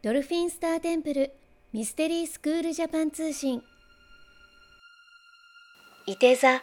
[0.00, 1.32] ドルフィンスターテンプル
[1.72, 3.64] ミステリースクールジャパン通信。
[6.06, 6.62] いて座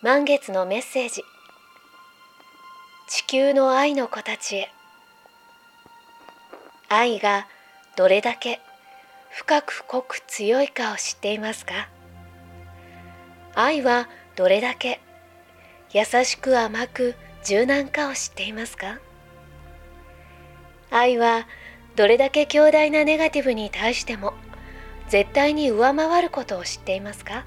[0.00, 1.24] 満月のメッセージ。
[3.08, 4.68] 地球の愛の子たちへ。
[6.88, 7.48] 愛が
[7.96, 8.60] どれだけ
[9.32, 11.88] 深く濃く強いかを知っていますか？
[13.56, 15.00] 愛はどれだけ
[15.92, 19.00] 優しく甘く柔軟かを知っていますか？
[20.92, 21.48] 愛は
[21.98, 24.32] どれだけ強大なネガティブに対しても
[25.08, 27.44] 絶対に上回ることを知っていますか？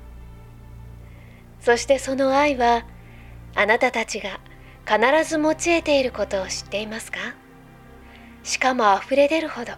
[1.61, 2.85] そしてその愛は
[3.55, 4.41] あなたたちが
[4.85, 7.19] 必ず持ち得ていることを知っていますか？
[8.43, 9.71] しかも溢れ出るほど。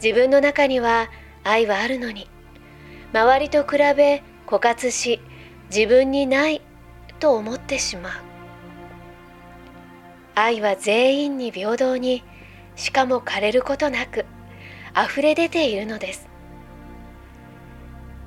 [0.00, 1.08] 自分の中には
[1.42, 2.30] 愛はあるのに
[3.12, 5.20] 周りと比べ枯渇し
[5.74, 6.62] 自分にない
[7.18, 8.12] と思ってしまう。
[10.36, 12.22] 愛は全員に平等に
[12.76, 14.24] しかも枯れることなく
[14.96, 16.28] 溢れ出ているのです。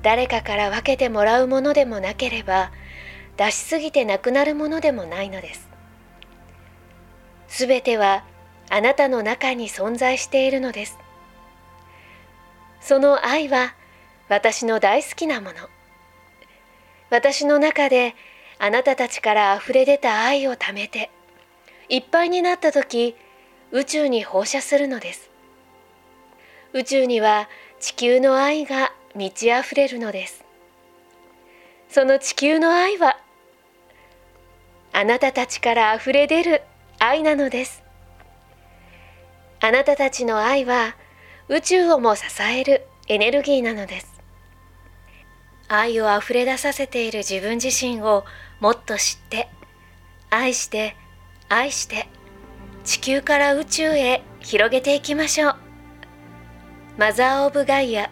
[0.02, 2.70] 誰かから分けてもらうものでもなければ
[3.36, 5.68] 出しすぎてなくなるものでもないのです。
[7.48, 8.24] すべては
[8.70, 10.98] あなたの中に存在しているのです。
[12.80, 13.74] その愛は
[14.28, 15.54] 私の大好きなもの。
[17.10, 18.14] 私の中で
[18.58, 21.10] あなたたちから溢れ出た愛をためて
[21.88, 23.16] いっぱいになった時
[23.70, 25.30] 宇宙に放射するのです。
[26.72, 27.48] 宇宙には
[27.80, 30.44] 地球の愛が満ち溢れるのです。
[31.88, 33.18] その地球の愛は
[34.92, 36.62] あなたたちから溢れ出る
[36.98, 37.82] 愛なのです。
[39.60, 40.96] あなたたちの愛は
[41.48, 44.20] 宇宙をも支えるエネルギーなのです。
[45.68, 48.24] 愛をあふれ出させている自分自身を
[48.60, 49.48] もっと知って
[50.30, 50.96] 愛して
[51.50, 52.08] 愛して
[52.88, 55.56] 地球から宇宙へ広げていきましょう。
[56.96, 58.10] マザー・オブ・ガイア。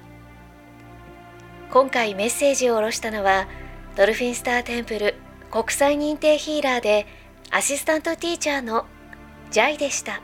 [1.71, 3.49] 今回メッセージを下ろしたのは
[3.97, 5.15] ドルフィンスターテンプル
[5.51, 7.07] 国際認定ヒーラーで
[7.51, 8.85] アシスタントティーチャーの
[9.51, 10.21] ジャイでした。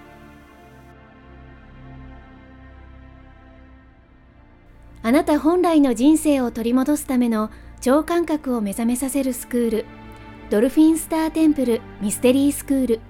[5.03, 9.87] あなた本来の人生を取り戻すための超感覚を目覚めさせるスクール
[10.51, 13.01] ドルフィンスターテンプルミステリースクール。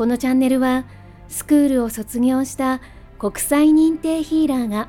[0.00, 0.86] このチャンネルは
[1.28, 2.80] スクールを卒業した
[3.18, 4.88] 国際認定ヒーラーが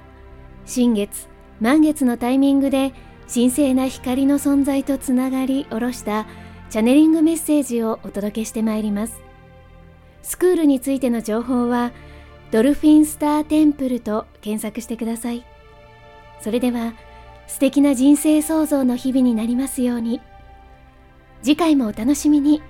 [0.66, 1.28] 新月
[1.60, 2.94] 満月のタイミングで
[3.28, 6.28] 神聖な光の存在とつながり下ろした
[6.70, 9.22] チャネリングメッセージをお届けしてまいります。
[10.24, 11.92] スクールについての情報は
[12.52, 15.46] ドルフィンスターテンプルと検索してください。
[16.40, 16.94] それでは
[17.48, 20.22] 素敵な人生創造の日々になりますように。
[21.44, 22.62] 次回もお楽しみに。